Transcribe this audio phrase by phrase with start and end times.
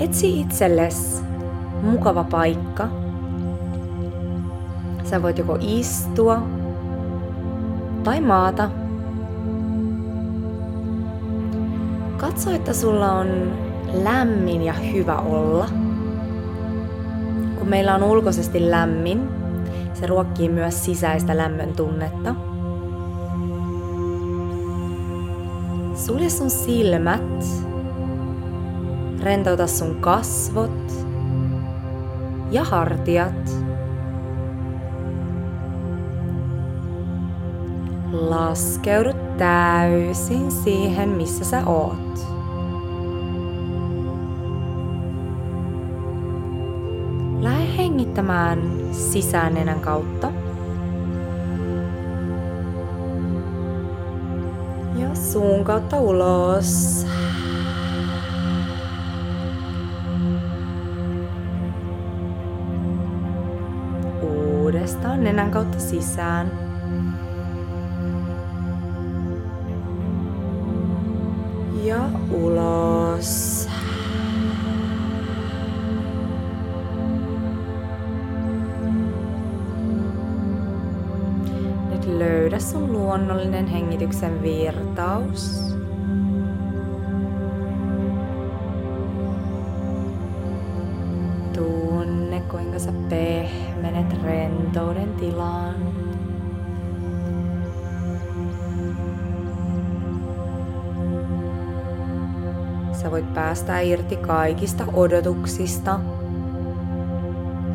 [0.00, 1.22] Etsi itsellesi
[1.82, 2.88] mukava paikka.
[5.04, 6.42] Sä voit joko istua
[8.04, 8.70] tai maata.
[12.16, 13.28] Katso, että sulla on
[14.04, 15.68] lämmin ja hyvä olla.
[17.58, 19.28] Kun meillä on ulkoisesti lämmin,
[19.94, 22.34] se ruokkii myös sisäistä lämmön tunnetta.
[25.94, 27.73] Sulje sun silmät.
[29.24, 30.92] Rentouta sun kasvot
[32.50, 33.50] ja hartiat.
[38.12, 42.26] Laskeudu täysin siihen, missä sä oot.
[47.40, 50.32] Lähde hengittämään sisään nenän kautta.
[54.96, 57.06] Ja suun kautta ulos.
[65.04, 66.50] Uudestaan nenän kautta sisään.
[71.84, 73.68] ja ulos.
[81.90, 85.63] Nyt löydä sun luonnollinen hengityksen virtaus.
[103.04, 106.00] Sä voit päästä irti kaikista odotuksista,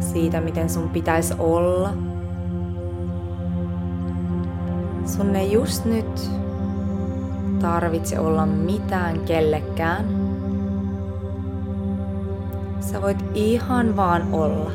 [0.00, 1.92] siitä miten sun pitäisi olla.
[5.06, 6.30] Sun ei just nyt
[7.60, 10.04] tarvitse olla mitään kellekään.
[12.80, 14.70] Sä voit ihan vaan olla.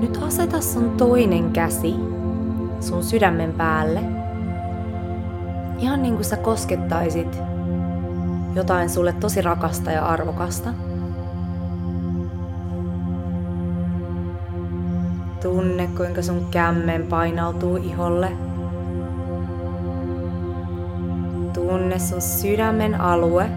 [0.00, 1.94] Nyt aseta sun toinen käsi
[2.82, 4.00] sun sydämen päälle.
[5.78, 7.38] Ihan niin kuin sä koskettaisit
[8.54, 10.74] jotain sulle tosi rakasta ja arvokasta.
[15.42, 18.32] Tunne, kuinka sun kämmen painautuu iholle.
[21.54, 23.48] Tunne sun sydämen alue.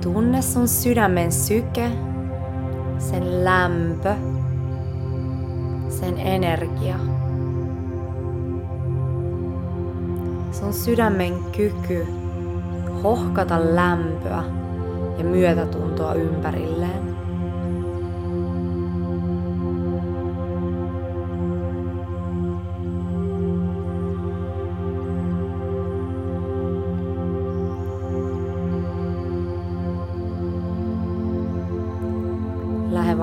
[0.00, 1.90] Tunne sun sydämen syke
[3.00, 4.14] sen lämpö,
[5.88, 6.96] sen energia.
[10.52, 12.06] Sun sydämen kyky
[13.02, 14.42] hohkata lämpöä
[15.18, 17.09] ja myötätuntoa ympärilleen.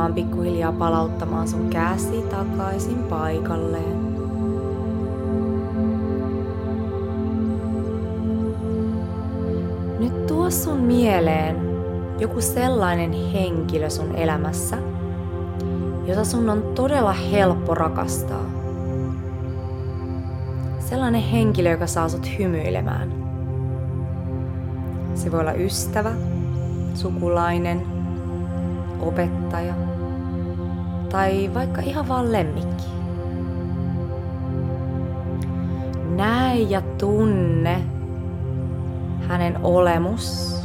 [0.08, 3.98] Vaan pikkuhiljaa palauttamaan sun käsi takaisin paikalleen.
[10.00, 11.56] Nyt tuo sun mieleen
[12.20, 14.78] joku sellainen henkilö sun elämässä,
[16.06, 18.46] jota sun on todella helppo rakastaa.
[20.80, 23.14] Sellainen henkilö, joka saa sut hymyilemään.
[25.16, 26.12] Se voi olla ystävä,
[26.94, 27.82] sukulainen,
[29.02, 29.74] opettaja–
[31.10, 32.84] tai vaikka ihan vaan lemmikki.
[36.16, 37.84] Näe ja tunne
[39.28, 40.56] hänen olemus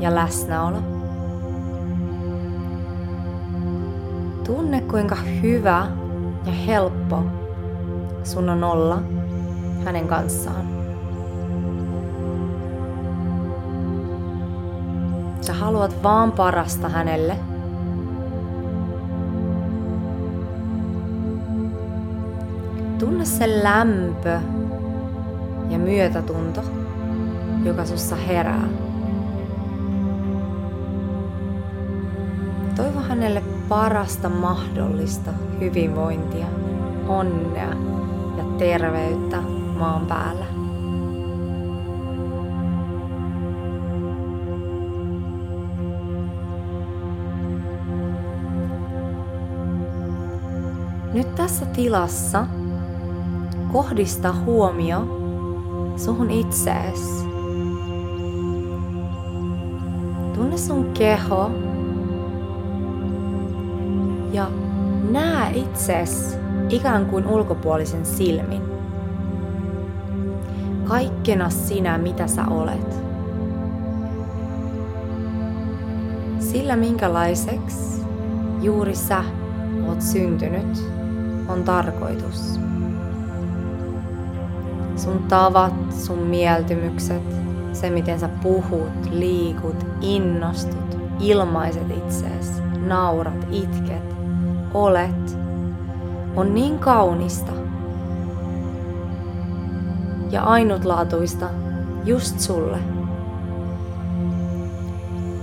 [0.00, 0.78] ja läsnäolo.
[4.46, 5.86] Tunne kuinka hyvä
[6.46, 7.22] ja helppo
[8.24, 9.02] sun on olla
[9.84, 10.70] hänen kanssaan.
[15.40, 17.36] Sä haluat vaan parasta hänelle–
[23.00, 24.40] Tunne se lämpö
[25.70, 26.64] ja myötätunto,
[27.64, 28.68] joka sussa herää.
[32.76, 35.30] Toivo hänelle parasta mahdollista
[35.60, 36.46] hyvinvointia,
[37.08, 37.74] onnea
[38.36, 39.40] ja terveyttä
[39.78, 40.46] maan päällä.
[51.12, 52.46] Nyt tässä tilassa
[53.72, 55.00] kohdista huomio
[55.96, 57.24] suhun itsees.
[60.34, 61.50] Tunne sun keho
[64.32, 64.50] ja
[65.10, 66.38] näe itses
[66.68, 68.62] ikään kuin ulkopuolisen silmin.
[70.84, 73.00] Kaikkena sinä, mitä sä olet.
[76.38, 78.02] Sillä minkälaiseksi
[78.62, 79.24] juuri sä
[79.88, 80.90] oot syntynyt,
[81.48, 82.69] on tarkoitus.
[85.00, 87.22] Sun tavat, sun mieltymykset,
[87.72, 94.14] se miten sä puhut, liikut, innostut, ilmaiset itseesi, naurat, itket,
[94.74, 95.38] olet,
[96.36, 97.52] on niin kaunista
[100.30, 101.46] ja ainutlaatuista
[102.04, 102.78] just sulle.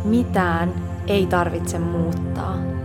[0.04, 0.74] Mitään
[1.07, 2.76] ei tarvitse muuttaa.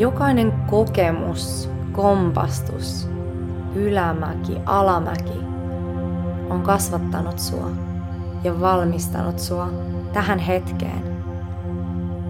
[0.00, 3.08] Jokainen kokemus, kompastus,
[3.74, 5.38] ylämäki, alamäki
[6.50, 7.70] on kasvattanut sua
[8.44, 9.70] ja valmistanut sua
[10.12, 11.02] tähän hetkeen.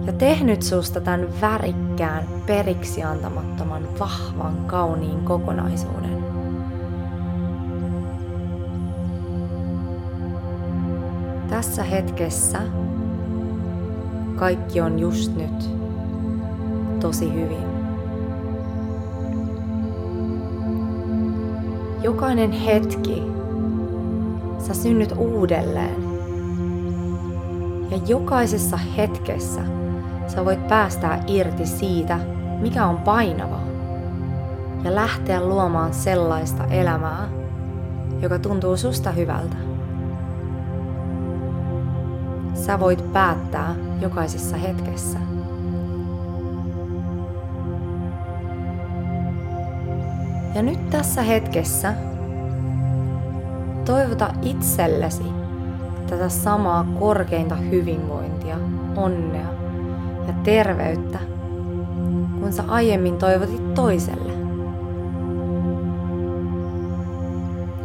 [0.05, 6.23] Ja tehnyt susta tämän värikkään, periksi antamattoman, vahvan, kauniin kokonaisuuden.
[11.49, 12.59] Tässä hetkessä
[14.35, 15.80] kaikki on just nyt
[17.01, 17.81] tosi hyvin.
[22.03, 23.23] Jokainen hetki
[24.59, 26.11] sä synnyt uudelleen.
[27.91, 29.61] Ja jokaisessa hetkessä
[30.27, 32.19] sä voit päästää irti siitä,
[32.59, 33.67] mikä on painavaa.
[34.83, 37.29] Ja lähteä luomaan sellaista elämää,
[38.21, 39.55] joka tuntuu susta hyvältä.
[42.53, 45.30] Sä voit päättää jokaisessa hetkessä.
[50.55, 51.93] Ja nyt tässä hetkessä
[53.85, 55.23] toivota itsellesi
[56.09, 58.57] tätä samaa korkeinta hyvinvointia,
[58.95, 59.47] onnea
[60.27, 61.19] ja terveyttä,
[62.39, 64.33] kun sä aiemmin toivotit toiselle.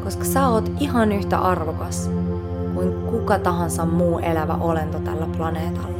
[0.05, 2.11] Koska sä oot ihan yhtä arvokas
[2.75, 5.99] kuin kuka tahansa muu elävä olento tällä planeetalla.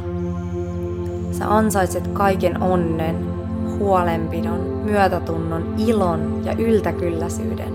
[1.31, 3.36] Sä ansaitset kaiken onnen,
[3.79, 7.73] huolenpidon, myötätunnon, ilon ja yltäkylläisyyden,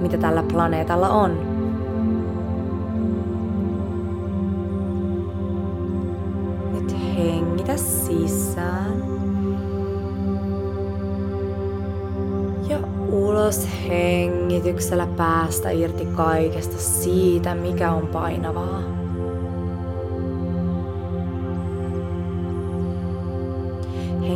[0.00, 1.56] mitä tällä planeetalla on.
[7.16, 9.02] hengitä sisään.
[12.68, 12.78] Ja
[13.08, 19.05] ulos hengityksellä päästä irti kaikesta siitä, mikä on painavaa.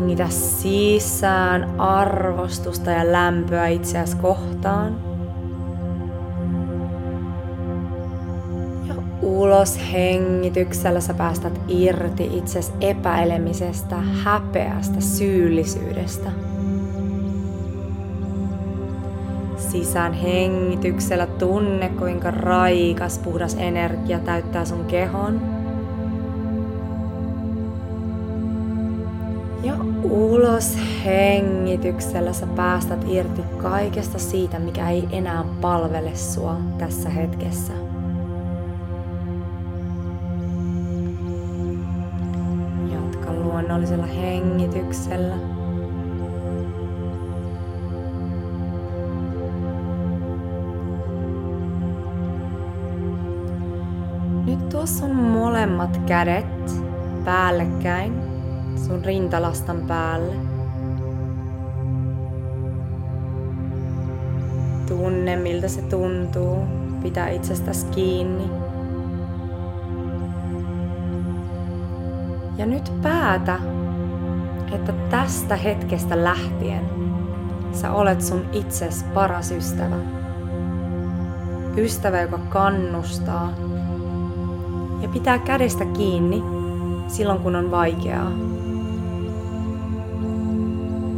[0.00, 4.96] Hengitä sisään arvostusta ja lämpöä itseäsi kohtaan.
[9.22, 16.30] ulos hengityksellä sä päästät irti itses epäilemisestä, häpeästä, syyllisyydestä.
[19.56, 25.59] Sisään hengityksellä tunne, kuinka raikas, puhdas energia täyttää sun kehon.
[30.04, 37.72] Ulos hengityksellä sä päästät irti kaikesta siitä, mikä ei enää palvele sua tässä hetkessä.
[43.70, 45.36] luonnollisella hengityksellä.
[54.46, 56.74] Nyt tuo sun molemmat kädet
[57.24, 58.29] päällekkäin
[58.76, 60.34] sun rintalastan päälle.
[64.88, 66.58] Tunne miltä se tuntuu
[67.02, 68.50] pitää itsestäsi kiinni.
[72.58, 73.58] Ja nyt päätä,
[74.72, 77.00] että tästä hetkestä lähtien
[77.72, 79.96] sä olet sun itses paras ystävä.
[81.76, 83.52] Ystävä, joka kannustaa
[85.02, 86.59] ja pitää kädestä kiinni
[87.10, 88.32] silloin, kun on vaikeaa.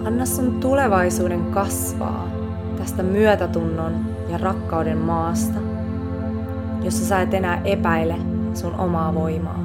[0.07, 2.29] Anna sun tulevaisuuden kasvaa
[2.79, 3.93] tästä myötätunnon
[4.29, 5.59] ja rakkauden maasta,
[6.83, 8.17] jossa sä et enää epäile
[8.55, 9.63] sun omaa voimaa.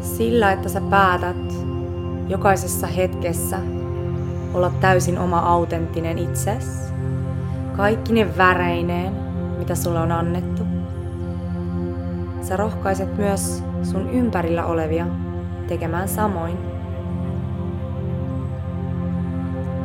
[0.00, 1.54] Sillä, että sä päätät
[2.28, 3.58] jokaisessa hetkessä
[4.54, 6.92] olla täysin oma autenttinen itses,
[7.76, 9.25] kaikki ne väreineen,
[9.58, 10.62] mitä sulle on annettu.
[12.42, 15.06] Sä rohkaiset myös sun ympärillä olevia
[15.68, 16.58] tekemään samoin.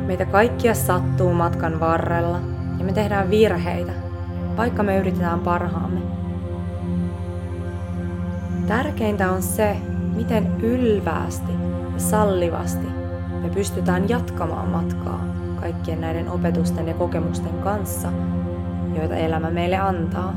[0.08, 2.40] Meitä kaikkia sattuu matkan varrella
[2.78, 3.92] ja me tehdään virheitä,
[4.58, 6.00] vaikka me yritetään parhaamme.
[8.68, 9.78] Tärkeintä on se,
[10.16, 11.52] miten ylväästi
[11.94, 12.88] ja sallivasti
[13.42, 15.26] me pystytään jatkamaan matkaa
[15.60, 18.10] kaikkien näiden opetusten ja kokemusten kanssa,
[18.96, 20.36] joita elämä meille antaa.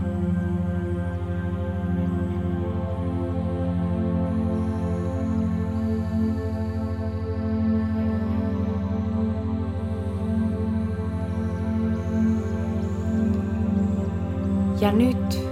[14.81, 15.49] Ja nyt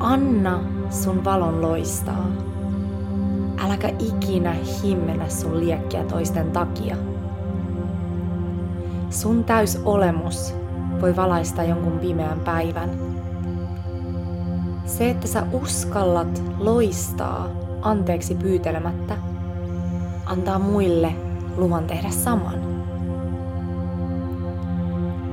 [0.00, 2.26] anna sun valon loistaa.
[3.64, 6.96] Äläkä ikinä himmennä sun liekkiä toisten takia.
[9.10, 10.54] Sun täys olemus
[11.00, 12.90] voi valaista jonkun pimeän päivän.
[14.86, 17.48] Se, että sä uskallat loistaa
[17.82, 19.16] anteeksi pyytelemättä,
[20.26, 21.12] antaa muille
[21.56, 22.54] luvan tehdä saman.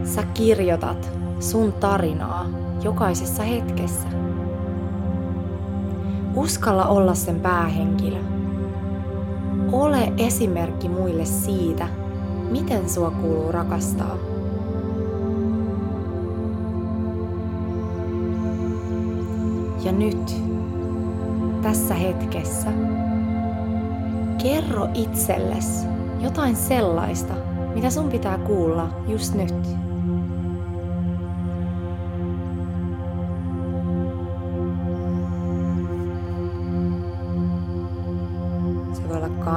[0.03, 2.45] Sä kirjoitat sun tarinaa
[2.83, 4.07] jokaisessa hetkessä.
[6.35, 8.19] Uskalla olla sen päähenkilö.
[9.71, 11.87] Ole esimerkki muille siitä,
[12.51, 14.32] miten sua kuuluu rakastaa.
[19.83, 20.43] Ja nyt,
[21.61, 22.69] tässä hetkessä,
[24.43, 25.87] kerro itsellesi
[26.19, 27.33] jotain sellaista,
[27.75, 29.83] mitä sun pitää kuulla just nyt.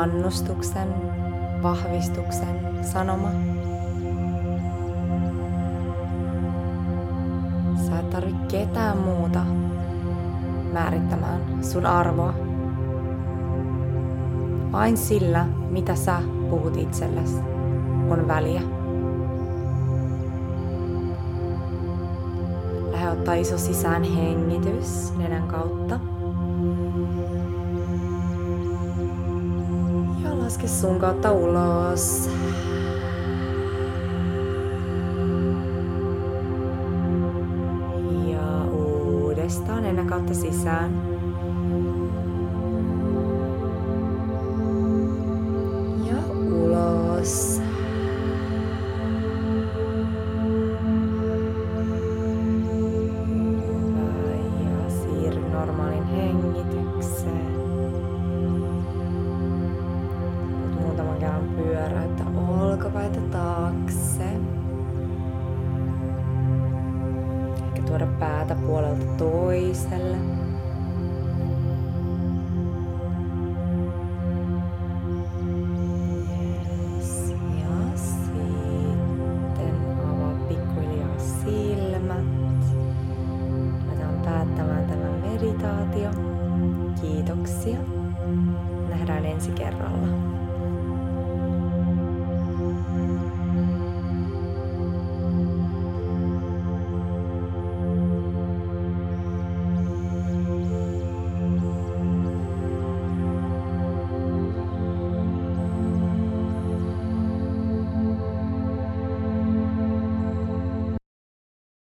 [0.06, 0.88] kannustuksen,
[1.62, 3.30] vahvistuksen sanoma.
[7.86, 9.40] Sä et tarvi ketään muuta
[10.76, 12.34] määrittämään sun arvoa.
[14.72, 17.36] Vain sillä, mitä sä puhut itsellesi,
[18.10, 18.62] on väliä.
[22.92, 26.00] Lähde ottaa iso sisään hengitys nenän kautta.
[30.42, 32.30] laske sun kautta ulos.
[40.16, 41.15] Uudestaan nenän kautta
[68.18, 70.16] päätä puolelta toiselle.
[77.60, 80.34] Ja sitten avaa
[81.18, 82.26] silmät.
[87.00, 87.78] Kiitoksia.
[88.88, 90.35] Nähdään ensi kerralla.